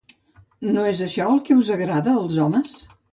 No 0.69 0.85
és 0.93 1.01
això 1.07 1.27
el 1.33 1.43
que 1.49 1.57
us 1.59 1.69
agrada 1.75 2.17
als 2.23 2.41
homes? 2.47 2.75